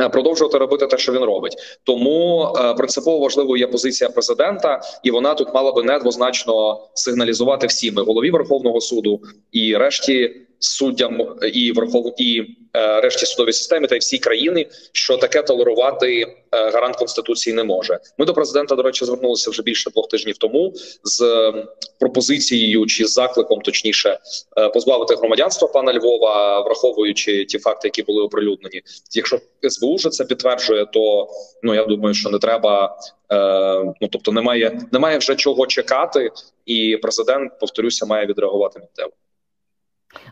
Е, 0.00 0.08
продовжувати 0.08 0.58
робити 0.58 0.86
те, 0.86 0.98
що 0.98 1.12
він 1.12 1.24
робить, 1.24 1.56
тому 1.84 2.48
е, 2.56 2.74
принципово 2.74 3.18
важливою 3.18 3.60
є 3.60 3.66
позиція 3.66 4.10
президента, 4.10 4.80
і 5.02 5.10
вона 5.10 5.34
тут 5.34 5.54
мала 5.54 5.72
би 5.72 5.82
недвозначно 5.82 6.80
сигналізувати 6.94 7.66
всім 7.66 7.98
і 7.98 8.00
голові 8.00 8.30
Верховного 8.30 8.80
суду 8.80 9.20
і 9.52 9.76
решті 9.76 10.43
суддям 10.58 11.36
і 11.52 11.72
верхов 11.72 12.14
і 12.18 12.40
е, 12.76 13.00
решті 13.00 13.26
судової 13.26 13.52
системи 13.52 13.86
та 13.86 13.94
й 13.94 13.98
всій 13.98 14.18
країни, 14.18 14.66
що 14.92 15.16
таке 15.16 15.42
толерувати 15.42 16.22
е, 16.22 16.34
гарант 16.50 16.96
конституції 16.96 17.56
не 17.56 17.64
може. 17.64 17.98
Ми 18.18 18.26
до 18.26 18.34
президента 18.34 18.74
до 18.74 18.82
речі 18.82 19.04
звернулися 19.04 19.50
вже 19.50 19.62
більше 19.62 19.90
двох 19.90 20.08
тижнів 20.08 20.38
тому 20.38 20.72
з 21.04 21.22
е, 21.22 21.66
пропозицією 22.00 22.86
чи 22.86 23.06
закликом, 23.06 23.60
точніше, 23.60 24.18
е, 24.58 24.68
позбавити 24.68 25.14
громадянства 25.14 25.68
пана 25.68 25.92
Львова, 25.92 26.60
враховуючи 26.60 27.44
ті 27.44 27.58
факти, 27.58 27.88
які 27.88 28.02
були 28.02 28.22
оприлюднені. 28.22 28.82
Якщо 29.12 29.38
СБУ 29.68 29.94
вже 29.94 30.08
це 30.08 30.24
підтверджує, 30.24 30.86
то 30.86 31.28
ну 31.62 31.74
я 31.74 31.84
думаю, 31.84 32.14
що 32.14 32.30
не 32.30 32.38
треба. 32.38 32.98
Е, 33.32 33.94
ну 34.00 34.08
тобто, 34.12 34.32
немає, 34.32 34.80
немає 34.92 35.18
вже 35.18 35.36
чого 35.36 35.66
чекати, 35.66 36.30
і 36.66 36.98
президент 37.02 37.58
повторюся, 37.58 38.06
має 38.06 38.26
відреагувати 38.26 38.80
миттєво. 38.80 39.10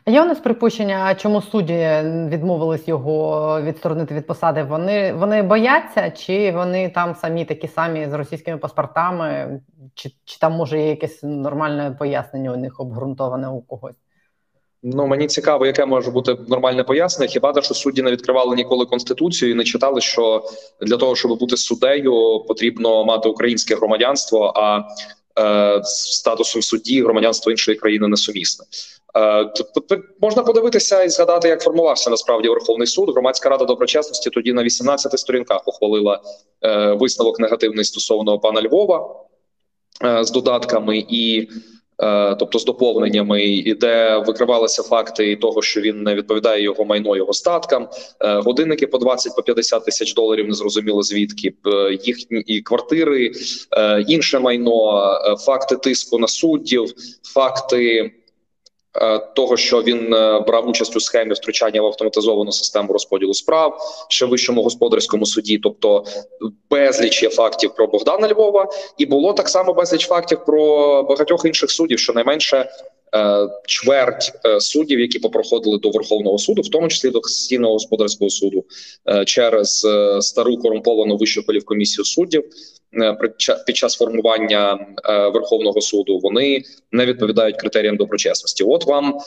А 0.05 0.11
є 0.11 0.23
у 0.23 0.25
нас 0.25 0.41
припущення, 0.41 1.15
чому 1.15 1.43
судді 1.43 1.89
відмовились 2.29 2.89
його 2.89 3.61
відсторонити 3.63 4.15
від 4.15 4.27
посади? 4.27 4.63
Вони 4.63 5.13
вони 5.13 5.43
бояться, 5.43 6.11
чи 6.11 6.53
вони 6.53 6.89
там 6.89 7.15
самі 7.15 7.45
такі 7.45 7.69
самі 7.69 8.09
з 8.09 8.13
російськими 8.13 8.59
паспортами, 8.59 9.61
чи 9.95 10.11
чи 10.25 10.39
там 10.39 10.53
може 10.53 10.79
є 10.79 10.89
якесь 10.89 11.23
нормальне 11.23 11.97
пояснення 11.99 12.53
у 12.53 12.57
них 12.57 12.81
обґрунтоване 12.81 13.49
у 13.49 13.61
когось? 13.61 13.97
Ну 14.83 15.07
мені 15.07 15.27
цікаво, 15.27 15.67
яке 15.67 15.87
може 15.87 16.11
бути 16.11 16.37
нормальне 16.49 16.85
пояснення. 16.85 17.33
Хіба 17.33 17.53
те, 17.53 17.63
що 17.63 17.75
судді 17.75 18.03
не 18.03 18.11
відкривали 18.11 18.57
ніколи 18.57 18.87
конституцію 18.87 19.51
і 19.51 19.55
не 19.55 19.65
читали, 19.65 20.01
що 20.01 20.45
для 20.81 20.97
того, 20.97 21.17
щоб 21.17 21.39
бути 21.39 21.57
суддею, 21.57 22.45
потрібно 22.49 23.05
мати 23.05 23.29
українське 23.29 23.75
громадянство, 23.75 24.53
а 24.57 24.81
е, 25.39 25.81
статусом 25.85 26.63
судді 26.63 27.03
громадянство 27.03 27.51
іншої 27.51 27.77
країни 27.77 28.09
несумісне. 28.09 28.67
Тобто 29.75 29.99
можна 30.21 30.43
подивитися 30.43 31.03
і 31.03 31.09
згадати, 31.09 31.49
як 31.49 31.63
формувався 31.63 32.11
насправді 32.11 32.49
Верховний 32.49 32.87
суд. 32.87 33.11
Громадська 33.11 33.49
рада 33.49 33.65
доброчесності 33.65 34.31
тоді 34.31 34.53
на 34.53 34.63
18 34.63 35.19
сторінках 35.19 35.69
ухвалила 35.69 36.21
е, 36.63 36.93
висновок 36.93 37.41
негативний 37.41 37.85
стосовно 37.85 38.39
пана 38.39 38.63
Львова 38.63 39.15
е, 40.05 40.25
з 40.25 40.31
додатками 40.31 41.05
і. 41.09 41.49
Тобто 42.39 42.59
з 42.59 42.65
доповненнями, 42.65 43.45
і 43.45 43.75
де 43.75 44.19
викривалися 44.27 44.83
факти 44.83 45.37
того, 45.37 45.63
що 45.63 45.81
він 45.81 46.03
не 46.03 46.15
відповідає 46.15 46.63
його 46.63 46.85
майно, 46.85 47.17
його 47.17 47.33
статкам, 47.33 47.89
годинники 48.21 48.87
по 48.87 48.99
20 48.99 49.37
по 49.37 49.43
50 49.43 49.85
тисяч 49.85 50.15
доларів, 50.15 50.49
незрозуміло 50.49 51.03
звідки 51.03 51.55
їхні 52.03 52.61
квартири, 52.61 53.33
інше 54.09 54.39
майно, 54.39 55.15
факти 55.47 55.77
тиску 55.77 56.19
на 56.19 56.29
суддів, 56.29 56.93
факти. 57.23 58.13
Е, 58.95 59.19
того, 59.19 59.57
що 59.57 59.83
він 59.83 60.15
е, 60.15 60.41
брав 60.41 60.69
участь 60.69 60.97
у 60.97 61.01
схемі 61.01 61.35
втручання 61.35 61.83
в 61.83 61.87
автоматизовану 61.87 62.53
систему 62.53 62.93
розподілу 62.93 63.35
справ 63.35 63.79
ще 64.09 64.27
вищому 64.27 64.63
господарському 64.63 65.27
суді, 65.27 65.59
тобто 65.59 66.05
безліч 66.71 67.23
є 67.23 67.31
фактів 67.31 67.75
про 67.75 67.87
Богдана 67.87 68.29
Львова, 68.29 68.69
і 68.99 69.07
було 69.07 69.33
так 69.33 69.49
само 69.49 69.75
безліч 69.75 70.07
фактів 70.07 70.45
про 70.45 71.03
багатьох 71.03 71.45
інших 71.45 71.71
суддів, 71.71 71.99
що 71.99 72.13
найменше 72.13 72.69
Е, 73.15 73.49
чверть 73.67 74.33
суддів, 74.59 75.01
які 75.01 75.19
попроходили 75.19 75.79
до 75.79 75.91
Верховного 75.91 76.39
суду, 76.39 76.63
в 76.63 76.69
тому 76.69 76.89
числі 76.89 77.11
до 77.11 77.21
Конституційного 77.21 77.73
господарського 77.73 78.31
суду, 78.31 78.65
через 79.27 79.87
стару 80.21 80.57
корумповану 80.57 81.17
вищу 81.17 81.45
кваліфкомісію 81.45 82.05
суддів 82.05 82.45
під 83.67 83.77
час 83.77 83.97
формування 83.97 84.87
Верховного 85.35 85.81
суду 85.81 86.19
вони 86.19 86.63
не 86.93 87.07
відповідають 87.07 87.57
критеріям 87.57 87.97
доброчесності. 87.97 88.65
От 88.65 88.87
вам 88.87 89.19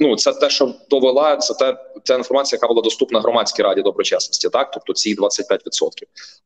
ну 0.00 0.16
це 0.16 0.32
те, 0.32 0.50
що 0.50 0.74
довела 0.90 1.36
це 1.36 1.54
те, 1.54 1.76
ця 2.04 2.14
інформація, 2.14 2.56
яка 2.56 2.68
була 2.68 2.82
доступна 2.82 3.20
громадській 3.20 3.62
раді 3.62 3.82
доброчесності, 3.82 4.48
так 4.48 4.70
тобто 4.70 4.92
ці 4.92 5.16
25%. 5.16 5.28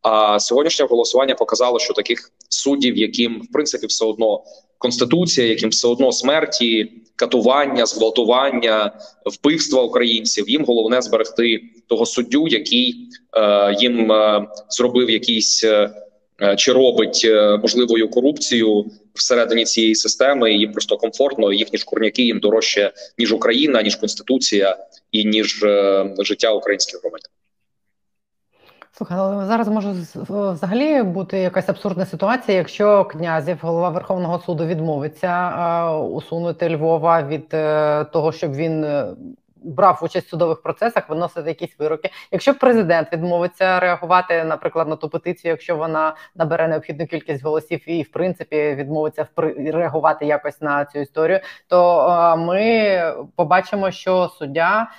А 0.03 0.41
сьогоднішнє 0.41 0.87
голосування 0.87 1.35
показало, 1.35 1.79
що 1.79 1.95
таких 1.95 2.33
суддів, 2.49 2.97
яким 2.97 3.41
в 3.41 3.53
принципі 3.53 3.87
все 3.87 4.05
одно 4.05 4.43
конституція, 4.79 5.47
яким 5.47 5.71
все 5.71 5.89
одно 5.89 6.13
смерті, 6.13 6.93
катування, 7.17 7.87
зґвалтування, 7.87 9.01
вбивства 9.25 9.83
українців. 9.83 10.51
Їм 10.51 10.65
головне 10.65 11.03
зберегти 11.03 11.61
того 11.87 12.07
суддю, 12.07 12.49
який 12.49 13.09
е, 13.37 13.77
їм 13.81 14.13
е, 14.13 14.47
зробив 14.69 15.11
якийсь 15.11 15.65
е, 15.65 15.91
чи 16.57 16.73
робить 16.73 17.23
е, 17.25 17.57
можливою 17.57 18.11
корупцію 18.11 18.87
всередині 19.15 19.65
цієї 19.65 19.95
системи. 19.95 20.53
Їм 20.53 20.73
просто 20.73 20.97
комфортно. 20.97 21.53
Їхні 21.53 21.79
шкурняки 21.79 22.23
їм 22.23 22.41
дорожче 22.41 22.93
ніж 23.19 23.33
Україна, 23.33 23.83
ніж 23.83 23.97
конституція 23.97 24.77
і 25.13 25.25
ніж 25.25 25.63
е, 25.65 26.15
життя 26.19 26.53
українських 26.53 27.01
громадян. 27.01 27.31
Слухай, 28.93 29.47
зараз 29.47 29.69
може 29.69 29.95
взагалі 30.29 31.03
бути 31.03 31.39
якась 31.39 31.69
абсурдна 31.69 32.07
ситуація, 32.07 32.59
якщо 32.59 33.05
князів, 33.05 33.59
голова 33.61 33.89
Верховного 33.89 34.39
суду, 34.39 34.67
відмовиться 34.67 35.91
усунути 35.97 36.77
Львова 36.77 37.23
від 37.23 37.55
е, 37.55 38.05
того, 38.05 38.33
щоб 38.33 38.55
він 38.55 38.85
е, 38.85 39.07
брав 39.63 40.01
участь 40.03 40.27
в 40.27 40.31
судових 40.31 40.63
процесах, 40.63 41.09
виносити 41.09 41.49
якісь 41.49 41.79
вироки. 41.79 42.11
Якщо 42.33 42.55
президент 42.55 43.13
відмовиться 43.13 43.81
реагувати, 43.81 44.45
наприклад, 44.45 44.89
на 44.89 44.97
ту 44.97 45.09
петицію, 45.09 45.51
якщо 45.51 45.77
вона 45.77 46.17
набере 46.35 46.69
необхідну 46.69 47.07
кількість 47.07 47.45
голосів 47.45 47.91
і 47.91 48.03
в 48.03 48.13
принципі 48.13 48.75
відмовиться 48.75 49.27
реагувати 49.57 50.27
якось 50.27 50.61
на 50.61 50.85
цю 50.85 50.99
історію, 50.99 51.41
то 51.69 52.37
ми 52.39 53.03
побачимо, 53.37 53.91
що 53.91 54.29
суддя, 54.29 54.91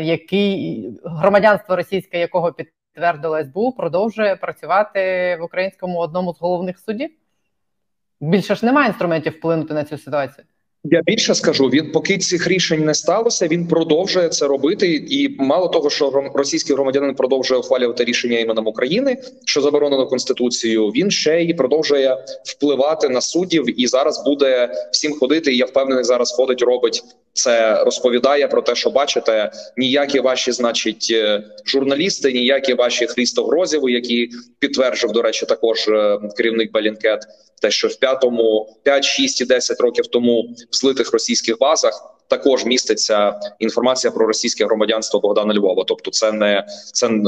який 0.00 0.90
громадянство 1.04 1.76
російське, 1.76 2.18
якого 2.18 2.52
під 2.52 2.72
підтвердила 2.96 3.44
СБУ, 3.44 3.72
продовжує 3.72 4.36
працювати 4.36 5.00
в 5.40 5.44
українському 5.44 5.98
одному 5.98 6.34
з 6.34 6.40
головних 6.40 6.78
судів. 6.78 7.10
Більше 8.20 8.54
ж 8.54 8.66
немає 8.66 8.88
інструментів 8.88 9.32
вплинути 9.32 9.74
на 9.74 9.84
цю 9.84 9.98
ситуацію. 9.98 10.44
Я 10.90 11.02
більше 11.02 11.34
скажу, 11.34 11.64
він 11.64 11.92
поки 11.92 12.18
цих 12.18 12.46
рішень 12.46 12.84
не 12.84 12.94
сталося, 12.94 13.48
він 13.48 13.66
продовжує 13.66 14.28
це 14.28 14.46
робити. 14.46 15.06
І 15.08 15.36
мало 15.38 15.68
того, 15.68 15.90
що 15.90 16.30
російський 16.34 16.74
громадянин 16.74 17.14
продовжує 17.14 17.60
ухвалювати 17.60 18.04
рішення 18.04 18.38
іменем 18.38 18.66
України, 18.66 19.16
що 19.44 19.60
заборонено 19.60 20.06
конституцією. 20.06 20.86
Він 20.86 21.10
ще 21.10 21.42
й 21.42 21.54
продовжує 21.54 22.24
впливати 22.44 23.08
на 23.08 23.20
суддів 23.20 23.80
і 23.80 23.86
зараз 23.86 24.24
буде 24.24 24.68
всім 24.92 25.12
ходити. 25.12 25.52
і 25.52 25.56
Я 25.56 25.64
впевнений, 25.64 26.04
зараз 26.04 26.32
ходить, 26.32 26.62
робить 26.62 27.02
це, 27.36 27.84
розповідає 27.84 28.48
про 28.48 28.62
те, 28.62 28.74
що 28.74 28.90
бачите, 28.90 29.50
ніякі 29.76 30.20
ваші, 30.20 30.52
значить, 30.52 31.08
е, 31.10 31.42
журналісти, 31.66 32.32
ніякі 32.32 32.74
ваші 32.74 33.06
хрістогрозіви, 33.06 33.92
які 33.92 34.30
підтверджив 34.58 35.12
до 35.12 35.22
речі, 35.22 35.46
також 35.46 35.88
е, 35.88 36.18
керівник 36.36 36.72
Балінкет, 36.72 37.20
те, 37.62 37.70
що 37.70 37.88
в 37.88 37.96
п'ятому 37.96 38.76
5, 38.82 39.04
6 39.04 39.40
і 39.40 39.44
10 39.44 39.80
років 39.80 40.06
тому 40.06 40.42
в 40.70 40.76
злитих 40.76 41.12
російських 41.12 41.58
базах. 41.58 42.12
Також 42.28 42.64
міститься 42.64 43.40
інформація 43.58 44.10
про 44.10 44.26
російське 44.26 44.64
громадянство 44.64 45.20
Богдана 45.20 45.54
Львова. 45.54 45.84
Тобто, 45.86 46.10
це 46.10 46.32
не 46.32 46.66
це 46.92 47.06
е, 47.06 47.20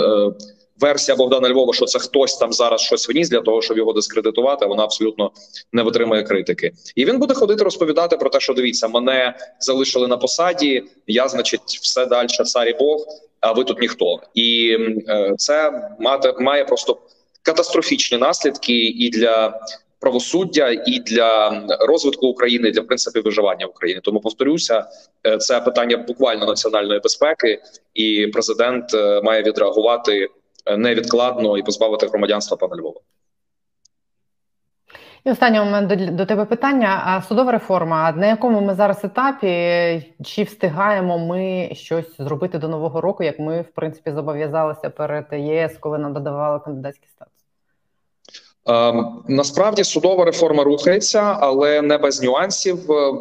версія 0.80 1.16
Богдана 1.16 1.49
Львова, 1.49 1.75
що 1.75 1.85
це 1.85 1.99
хтось 1.99 2.37
там 2.37 2.52
зараз 2.52 2.80
щось 2.80 3.08
вніс 3.08 3.28
для 3.28 3.40
того, 3.40 3.62
щоб 3.62 3.78
його 3.78 3.92
дискредитувати. 3.92 4.66
Вона 4.66 4.85
абсолютно 4.85 5.30
не 5.73 5.82
витримує 5.82 6.23
критики, 6.23 6.73
і 6.94 7.04
він 7.04 7.18
буде 7.18 7.35
ходити 7.35 7.64
розповідати 7.64 8.16
про 8.16 8.30
те, 8.30 8.40
що 8.40 8.54
дивіться, 8.54 8.88
мене 8.88 9.35
залишили 9.61 10.08
на 10.08 10.16
посаді. 10.16 10.85
Я, 11.06 11.28
значить, 11.28 11.61
все 11.82 12.06
далі 12.06 12.28
цар 12.28 12.68
і 12.68 12.73
Бог. 12.73 13.06
А 13.40 13.52
ви 13.52 13.64
тут 13.64 13.80
ніхто, 13.80 14.20
і 14.35 14.76
е, 15.08 15.35
це 15.37 15.88
мати 16.00 16.35
має 16.38 16.64
просто 16.64 16.99
катастрофічні 17.42 18.18
наслідки 18.18 18.87
і 18.87 19.11
для 19.11 19.61
правосуддя 20.00 20.68
і 20.87 20.99
для 20.99 21.62
розвитку 21.80 22.26
України, 22.26 22.70
для 22.70 22.82
принципів 22.82 23.23
виживання 23.23 23.66
України. 23.66 24.00
Тому 24.04 24.20
повторюся, 24.20 24.87
е, 25.26 25.37
це 25.37 25.61
питання 25.61 25.97
буквально 25.97 26.47
національної 26.47 27.00
безпеки, 27.00 27.62
і 27.94 28.26
президент 28.26 28.94
е, 28.94 29.20
має 29.23 29.42
відреагувати 29.42 30.28
невідкладно 30.76 31.58
і 31.58 31.62
позбавити 31.62 32.06
громадянства 32.06 32.56
пана 32.56 32.76
Львова. 32.76 33.00
І 35.25 35.30
останній 35.30 35.58
момент 35.58 35.88
до, 35.88 36.06
до 36.06 36.26
тебе 36.26 36.44
питання. 36.44 37.02
А 37.04 37.22
судова 37.22 37.52
реформа, 37.52 38.12
на 38.12 38.26
якому 38.26 38.60
ми 38.60 38.75
зараз 38.75 39.04
етапі? 39.04 40.14
Чи 40.25 40.42
встигаємо 40.42 41.18
ми 41.18 41.70
щось 41.72 42.16
зробити 42.18 42.58
до 42.58 42.68
нового 42.68 43.00
року, 43.00 43.22
як 43.22 43.38
ми 43.38 43.60
в 43.60 43.70
принципі 43.75 44.12
зобов'язалися 44.12 44.90
перед 44.90 45.26
ЄС, 45.32 45.78
коли 45.78 45.98
нам 45.98 46.12
додавали 46.12 46.60
кандидатський 46.60 47.08
статус? 47.08 47.38
Ем, 48.68 49.22
насправді 49.28 49.84
судова 49.84 50.25
реформа 50.25 50.64
рухається, 50.64 51.37
але 51.40 51.82
не 51.82 51.98
без 51.98 52.22
нюансів. 52.22 52.92
Е, 52.92 53.14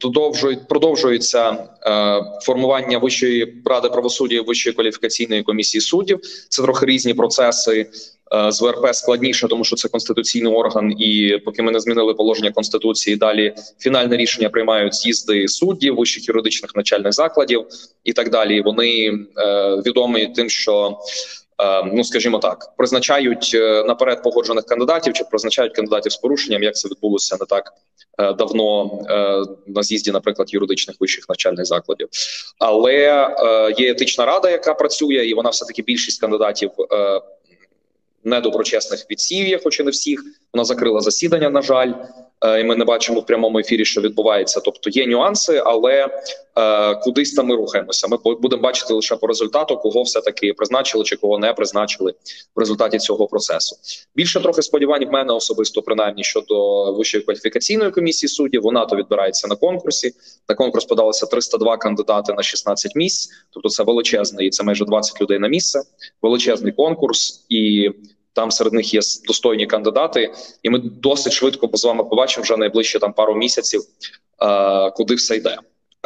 продовжують 0.00 0.68
продовжується 0.68 1.50
е, 1.50 2.22
формування 2.42 2.98
вищої 2.98 3.62
ради 3.64 3.88
правосуддя 3.88 4.42
вищої 4.42 4.74
кваліфікаційної 4.74 5.42
комісії 5.42 5.80
суддів. 5.80 6.20
Це 6.48 6.62
трохи 6.62 6.86
різні 6.86 7.14
процеси. 7.14 7.86
Е, 8.34 8.52
з 8.52 8.62
ВРП 8.62 8.94
складніше, 8.94 9.48
тому 9.48 9.64
що 9.64 9.76
це 9.76 9.88
конституційний 9.88 10.52
орган, 10.52 10.92
і 10.98 11.38
поки 11.44 11.62
ми 11.62 11.72
не 11.72 11.80
змінили 11.80 12.14
положення 12.14 12.52
конституції, 12.52 13.16
далі 13.16 13.54
фінальне 13.78 14.16
рішення 14.16 14.48
приймають 14.48 14.94
з'їзди 14.94 15.48
суддів, 15.48 15.96
вищих 15.96 16.28
юридичних 16.28 16.70
начальних 16.74 17.12
закладів 17.12 17.66
і 18.04 18.12
так 18.12 18.30
далі. 18.30 18.60
Вони 18.60 19.10
е, 19.36 19.76
відомі 19.86 20.26
тим, 20.26 20.50
що 20.50 20.98
ну 21.92 22.04
скажімо 22.04 22.38
так, 22.38 22.72
призначають 22.76 23.50
е, 23.54 23.84
наперед 23.84 24.22
погоджених 24.22 24.64
кандидатів 24.64 25.12
чи 25.12 25.24
призначають 25.24 25.74
кандидатів 25.74 26.12
з 26.12 26.16
порушенням, 26.16 26.62
як 26.62 26.74
це 26.74 26.88
відбулося 26.88 27.36
не 27.40 27.46
так 27.46 27.72
е, 28.18 28.32
давно 28.32 28.90
на 29.66 29.82
з'їзді, 29.82 30.10
наприклад, 30.10 30.54
юридичних 30.54 30.96
вищих 31.00 31.28
навчальних 31.28 31.66
закладів. 31.66 32.08
Але 32.58 32.94
є 33.78 33.90
етична 33.90 34.26
рада, 34.26 34.50
яка 34.50 34.74
працює, 34.74 35.26
і 35.26 35.34
вона 35.34 35.50
все 35.50 35.66
таки 35.66 35.82
більшість 35.82 36.20
кандидатів. 36.20 36.70
Недоброчесних 38.24 39.06
відсів'я, 39.10 39.58
хоч 39.64 39.80
і 39.80 39.82
не 39.82 39.90
всіх, 39.90 40.24
вона 40.52 40.64
закрила 40.64 41.00
засідання. 41.00 41.50
На 41.50 41.62
жаль, 41.62 41.92
і 42.60 42.64
ми 42.64 42.76
не 42.76 42.84
бачимо 42.84 43.20
в 43.20 43.26
прямому 43.26 43.58
ефірі, 43.58 43.84
що 43.84 44.00
відбувається. 44.00 44.60
Тобто 44.60 44.90
є 44.90 45.06
нюанси, 45.06 45.62
але 45.64 46.08
е, 46.56 46.94
кудись 46.94 47.34
там 47.34 47.46
ми 47.46 47.56
рухаємося. 47.56 48.08
Ми 48.08 48.18
будемо 48.40 48.62
бачити 48.62 48.94
лише 48.94 49.16
по 49.16 49.26
результату, 49.26 49.76
кого 49.76 50.02
все 50.02 50.20
таки 50.20 50.52
призначили 50.52 51.04
чи 51.04 51.16
кого 51.16 51.38
не 51.38 51.52
призначили 51.52 52.14
в 52.56 52.60
результаті 52.60 52.98
цього 52.98 53.26
процесу. 53.26 53.76
Більше 54.14 54.40
трохи 54.40 54.62
сподівань 54.62 55.06
в 55.06 55.10
мене 55.10 55.32
особисто, 55.32 55.82
принаймні 55.82 56.24
щодо 56.24 56.92
вищої 56.92 57.24
кваліфікаційної 57.24 57.90
комісії 57.90 58.28
суддів. 58.28 58.62
Вона 58.62 58.86
то 58.86 58.96
відбирається 58.96 59.48
на 59.48 59.56
конкурсі. 59.56 60.12
На 60.48 60.54
конкурс 60.54 60.84
подалося 60.84 61.26
302 61.26 61.76
кандидати 61.76 62.32
на 62.32 62.42
16 62.42 62.96
місць. 62.96 63.30
Тобто, 63.50 63.68
це 63.68 63.82
величезний, 63.82 64.46
і 64.46 64.50
це 64.50 64.64
майже 64.64 64.84
20 64.84 65.20
людей 65.20 65.38
на 65.38 65.48
місце. 65.48 65.80
Величезний 66.22 66.72
конкурс 66.72 67.46
і. 67.48 67.90
Там 68.38 68.50
серед 68.50 68.72
них 68.72 68.94
є 68.94 69.00
достойні 69.26 69.66
кандидати, 69.66 70.32
і 70.62 70.70
ми 70.70 70.78
досить 70.78 71.32
швидко 71.32 71.70
з 71.72 71.84
вами 71.84 72.04
побачимо 72.04 72.42
вже 72.42 72.56
найближче 72.56 72.98
там 72.98 73.12
пару 73.12 73.34
місяців, 73.34 73.80
е, 74.42 74.90
куди 74.90 75.14
все 75.14 75.36
йде. 75.36 75.56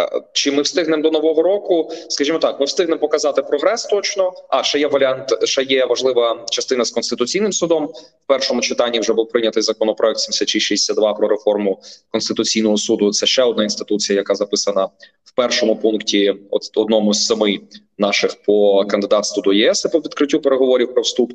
Е, 0.00 0.22
чи 0.32 0.52
ми 0.52 0.62
встигнемо 0.62 1.02
до 1.02 1.10
нового 1.10 1.42
року? 1.42 1.90
Скажімо 2.08 2.38
так, 2.38 2.60
ми 2.60 2.66
встигнемо 2.66 3.00
показати 3.00 3.42
прогрес 3.42 3.84
точно. 3.84 4.32
А 4.48 4.62
ще 4.62 4.78
є 4.78 4.86
варіант, 4.86 5.28
ще 5.44 5.62
є 5.62 5.86
важлива 5.86 6.46
частина 6.50 6.84
з 6.84 6.90
конституційним 6.90 7.52
судом. 7.52 7.86
В 8.24 8.26
першому 8.26 8.60
читанні 8.60 9.00
вже 9.00 9.12
був 9.12 9.28
прийнятий 9.28 9.62
законопроект 9.62 10.18
7662 10.18 11.14
про 11.14 11.28
реформу 11.28 11.80
конституційного 12.10 12.76
суду. 12.76 13.10
Це 13.10 13.26
ще 13.26 13.42
одна 13.42 13.62
інституція, 13.62 14.18
яка 14.18 14.34
записана 14.34 14.84
в 15.24 15.34
першому 15.34 15.76
пункті, 15.76 16.34
от 16.50 16.62
одному 16.76 17.14
з 17.14 17.26
семи 17.26 17.60
наших 17.98 18.42
по 18.46 18.84
кандидатству 18.84 19.42
до 19.42 19.52
ЄС 19.52 19.82
по 19.82 19.98
відкриттю 19.98 20.40
переговорів 20.40 20.92
про 20.94 21.02
вступ. 21.02 21.32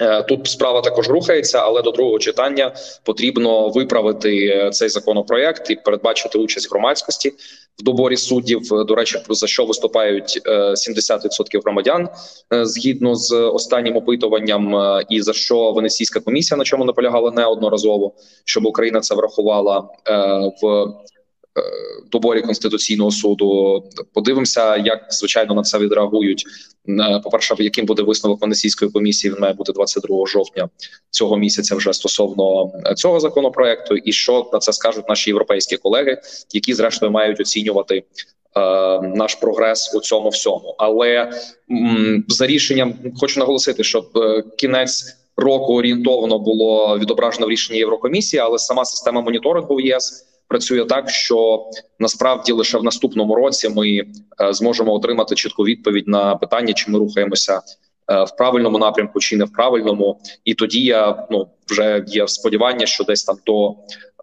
Е, 0.00 0.22
тут 0.22 0.46
справа 0.46 0.80
також 0.80 1.08
рухається, 1.08 1.58
але 1.58 1.82
до 1.82 1.90
другого 1.90 2.18
читання 2.18 2.74
потрібно 3.04 3.68
виправити 3.68 4.46
е, 4.46 4.70
цей 4.70 4.88
законопроект 4.88 5.70
і 5.70 5.76
передбачити 5.76 6.38
участь 6.38 6.70
громадськості 6.70 7.30
в 7.78 7.82
доборі 7.82 8.16
суддів. 8.16 8.60
До 8.70 8.94
речі, 8.94 9.18
за 9.28 9.46
що 9.46 9.64
виступають 9.64 10.40
70% 10.46 11.56
е, 11.56 11.60
громадян 11.64 12.08
згідно 12.50 13.14
з 13.14 13.32
останнім 13.32 13.96
опитуванням, 13.96 14.74
і 15.08 15.22
за 15.22 15.32
що 15.32 15.72
Венеційська 15.72 16.20
комісія 16.20 16.58
на 16.58 16.64
чому 16.64 16.84
наполягала 16.84 17.30
неодноразово, 17.30 18.12
щоб 18.44 18.66
Україна 18.66 19.00
це 19.00 19.14
врахувала 19.14 19.88
в 20.62 20.92
доборі 22.12 22.42
конституційного 22.42 23.10
суду. 23.10 23.82
Подивимося, 24.14 24.76
як 24.76 25.06
звичайно 25.10 25.54
на 25.54 25.62
це 25.62 25.78
відреагують. 25.78 26.44
Е, 26.88 27.20
По 27.24 27.30
перше, 27.30 27.54
яким 27.58 27.86
буде 27.86 28.02
висновок 28.02 28.40
Венеційської 28.40 28.90
комісії. 28.90 29.34
Він 29.34 29.40
має 29.40 29.52
бути 29.54 29.72
22 29.72 30.26
жовтня 30.26 30.68
цього 31.10 31.36
місяця. 31.36 31.76
Вже 31.76 31.92
стосовно 31.92 32.72
е, 32.86 32.94
цього 32.94 33.20
законопроекту, 33.20 33.96
і 33.96 34.12
що 34.12 34.50
на 34.52 34.58
це 34.58 34.72
скажуть 34.72 35.08
наші 35.08 35.30
європейські 35.30 35.76
колеги, 35.76 36.20
які 36.52 36.74
зрештою 36.74 37.12
мають 37.12 37.40
оцінювати. 37.40 38.02
Наш 39.02 39.34
прогрес 39.34 39.94
у 39.94 40.00
цьому 40.00 40.28
всьому, 40.28 40.74
але 40.78 41.32
за 42.28 42.46
рішенням 42.46 42.94
хочу 43.20 43.40
наголосити, 43.40 43.84
щоб 43.84 44.04
кінець 44.58 45.16
року 45.36 45.74
орієнтовно 45.74 46.38
було 46.38 46.98
відображено 46.98 47.46
в 47.46 47.50
рішенні 47.50 47.78
Єврокомісії, 47.78 48.40
але 48.40 48.58
сама 48.58 48.84
система 48.84 49.20
моніторингу 49.20 49.74
в 49.76 49.80
ЄС 49.80 50.29
працює 50.50 50.84
так, 50.84 51.10
що 51.10 51.66
насправді 51.98 52.52
лише 52.52 52.78
в 52.78 52.84
наступному 52.84 53.34
році 53.34 53.68
ми 53.68 53.88
е, 53.90 54.04
зможемо 54.52 54.92
отримати 54.92 55.34
чітку 55.34 55.64
відповідь 55.64 56.08
на 56.08 56.36
питання, 56.36 56.72
чи 56.72 56.90
ми 56.90 56.98
рухаємося 56.98 57.60
е, 58.10 58.24
в 58.24 58.36
правильному 58.36 58.78
напрямку, 58.78 59.20
чи 59.20 59.36
не 59.36 59.44
в 59.44 59.52
правильному, 59.52 60.20
і 60.44 60.54
тоді 60.54 60.80
я 60.80 61.26
ну 61.30 61.48
вже 61.68 62.04
є 62.06 62.28
сподівання, 62.28 62.86
що 62.86 63.04
десь 63.04 63.24
там 63.24 63.36
до 63.46 63.74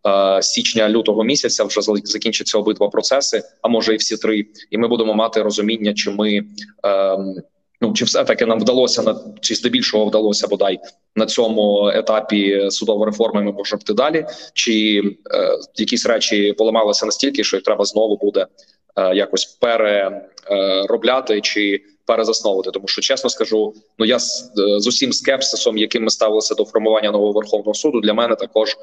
е, 0.08 0.42
січня 0.42 0.90
лютого 0.90 1.24
місяця 1.24 1.64
вже 1.64 1.82
закінчаться 2.04 2.58
обидва 2.58 2.90
процеси, 2.90 3.44
а 3.62 3.68
може 3.68 3.94
і 3.94 3.98
всі 3.98 4.18
три, 4.18 4.46
і 4.72 4.78
ми 4.78 4.88
будемо 4.88 5.14
мати 5.14 5.42
розуміння, 5.42 5.94
чи 5.94 6.12
ми. 6.12 6.44
Ем, 6.84 7.36
Ну 7.82 7.94
чи 7.94 8.06
все 8.06 8.24
таки 8.24 8.46
нам 8.46 8.60
вдалося 8.60 9.02
на 9.02 9.20
чи 9.42 9.56
здебільшого 9.56 10.06
вдалося 10.06 10.48
бодай 10.48 10.80
на 11.16 11.26
цьому 11.26 11.90
етапі 11.90 12.72
судової 12.72 13.06
реформи? 13.12 13.44
Ми 13.44 13.52
можемо 13.52 13.80
йти 13.82 13.94
далі, 13.94 14.26
чи 14.54 15.02
е, 15.32 15.58
якісь 15.76 16.06
речі 16.06 16.54
поламалися 16.54 17.06
настільки, 17.06 17.44
що 17.44 17.58
їх 17.58 17.64
треба 17.64 17.86
знову 17.86 18.18
буде 18.18 18.48
е, 18.96 19.16
якось 19.16 19.46
переробляти 19.46 21.42
чи 21.42 21.82
перезасновувати? 22.06 22.72
Тому 22.72 22.88
що 22.88 23.02
чесно 23.02 23.30
скажу, 23.30 23.74
ну 24.00 24.06
я 24.06 24.20
з, 24.20 24.52
е, 24.60 24.80
з 24.80 24.88
усім 24.88 25.14
скепсисом, 25.14 25.78
яким 25.78 26.04
ми 26.04 26.10
ставилися 26.10 26.56
до 26.56 26.66
формування 26.66 27.12
нового 27.12 27.32
верховного 27.32 27.74
суду, 27.74 28.02
для 28.02 28.14
мене 28.14 28.36
також 28.36 28.78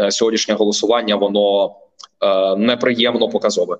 е, 0.00 0.10
сьогоднішнє 0.10 0.54
голосування 0.54 1.16
воно 1.16 1.74
е, 2.20 2.56
неприємно 2.56 3.28
показове. 3.28 3.76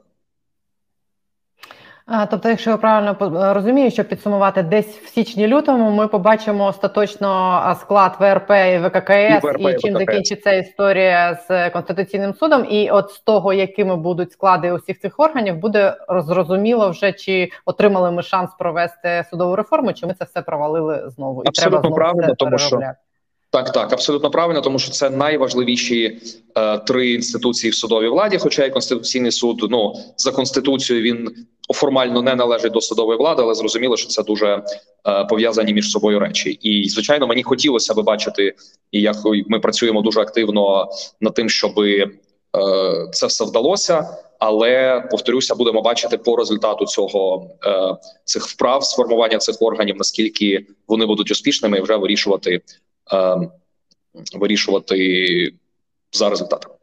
Тобто, 2.31 2.49
якщо 2.49 2.71
я 2.71 2.77
правильно 2.77 3.17
е, 3.41 3.55
розумію, 3.55 3.91
що 3.91 4.05
підсумувати 4.05 4.63
десь 4.63 4.99
в 4.99 5.09
січні-лютому, 5.09 5.91
ми 5.91 6.09
побачимо 6.09 6.65
остаточно 6.65 7.77
склад 7.81 8.17
ВРП 8.21 8.51
і 8.51 8.79
ВККС, 8.79 9.45
і, 9.45 9.47
ВРП, 9.47 9.61
і 9.61 9.79
чим 9.79 9.95
ВККС. 9.95 10.07
закінчиться 10.07 10.53
історія 10.53 11.39
з 11.49 11.71
конституційним 11.71 12.35
судом, 12.35 12.67
і 12.71 12.91
от 12.91 13.11
з 13.11 13.21
того, 13.21 13.53
якими 13.53 13.97
будуть 13.97 14.33
склади 14.33 14.73
усіх 14.73 15.01
цих 15.01 15.21
органів, 15.21 15.57
буде 15.57 15.97
зрозуміло 16.09 16.91
вже 16.91 17.13
чи 17.13 17.51
отримали 17.65 18.11
ми 18.11 18.23
шанс 18.23 18.51
провести 18.59 19.25
судову 19.31 19.57
реформу, 19.57 19.93
чи 19.93 20.07
ми 20.07 20.15
це 20.15 20.25
все 20.25 20.43
провалили 20.43 21.11
знову. 21.11 21.45
І 21.45 21.49
Абсолютно 21.49 21.71
треба 21.71 21.89
знову 21.89 21.97
правильно, 21.97 22.35
тому 22.35 22.59
що 22.59 22.81
так, 23.51 23.73
так, 23.73 23.93
абсолютно 23.93 24.31
правильно, 24.31 24.61
тому 24.61 24.79
що 24.79 24.91
це 24.91 25.11
найважливіші 25.11 26.21
е, 26.57 26.79
три 26.79 27.13
інституції 27.13 27.71
в 27.71 27.75
судовій 27.75 28.09
владі. 28.09 28.39
Хоча 28.39 28.65
і 28.65 28.71
конституційний 28.71 29.33
суд 29.33 29.67
ну 29.71 29.95
за 30.17 30.33
конституцією 30.33 31.05
він 31.05 31.47
формально 31.75 32.23
не 32.23 32.35
належить 32.35 32.73
до 32.73 32.81
судової 32.81 33.19
влади, 33.19 33.43
але 33.43 33.55
зрозуміло, 33.55 33.97
що 33.97 34.09
це 34.09 34.23
дуже 34.23 34.63
е, 35.07 35.25
пов'язані 35.25 35.75
між 35.75 35.91
собою 35.91 36.19
речі. 36.19 36.51
І 36.51 36.89
звичайно, 36.89 37.27
мені 37.27 37.43
хотілося 37.43 37.95
би 37.95 38.03
бачити, 38.03 38.55
і 38.93 39.01
як 39.01 39.17
ми 39.47 39.61
працюємо 39.61 40.03
дуже 40.03 40.21
активно 40.21 40.89
над 41.21 41.35
тим, 41.35 41.49
щоб 41.49 41.79
е, 41.79 42.09
це 43.13 43.27
все 43.27 43.45
вдалося. 43.45 44.09
Але 44.39 45.05
повторюся, 45.11 45.55
будемо 45.55 45.83
бачити 45.83 46.19
по 46.19 46.37
результату 46.37 46.85
цього 46.85 47.51
е, 47.67 47.97
цих 48.25 48.47
вправ 48.47 48.85
сформування 48.85 49.39
цих 49.39 49.57
органів, 49.61 49.97
наскільки 49.99 50.67
вони 50.89 51.07
будуть 51.07 51.31
успішними, 51.31 51.79
і 51.79 51.81
вже 51.81 51.97
вирішувати 51.97 52.61
вирішувати 54.35 55.53
за 56.13 56.31
результатами. 56.31 56.75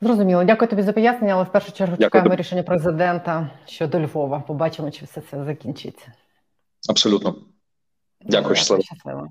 Зрозуміло, 0.00 0.44
дякую 0.44 0.70
тобі 0.70 0.82
за 0.82 0.92
пояснення, 0.92 1.34
але 1.34 1.44
в 1.44 1.52
першу 1.52 1.72
чергу 1.72 1.96
дякую. 1.96 2.06
чекаємо 2.10 2.36
рішення 2.36 2.62
президента 2.62 3.50
щодо 3.66 4.00
Львова. 4.00 4.40
Побачимо, 4.40 4.90
чи 4.90 5.04
все 5.04 5.22
це 5.30 5.44
закінчиться. 5.44 6.12
Абсолютно. 6.88 7.36
Дякую, 8.20 8.54
щасливо. 8.54 8.82
щасливо. 8.82 9.28